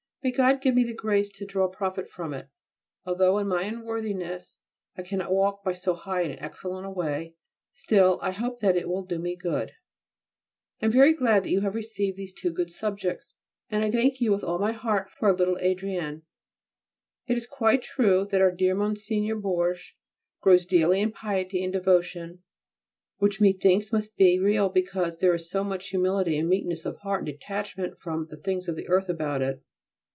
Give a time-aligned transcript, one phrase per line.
[0.23, 2.47] May God give me the grace to draw profit from it!
[3.05, 4.55] Although in my unworthiness
[4.95, 7.33] I cannot walk by so high and excellent a way,
[7.73, 9.71] still, I hope that it will do me good.
[10.79, 13.33] I am very glad that you have received those two good subjects,
[13.71, 16.21] and I thank you with all my heart for our little Adrienne.
[17.25, 19.41] It is quite true that our dear Mgr.
[19.41, 19.93] Bourges
[20.39, 22.43] grows daily in piety and devotion,
[23.17, 27.25] which, methinks, must be real because there is so much humility, meekness of heart, and
[27.25, 29.63] detachment from the things of earth about it.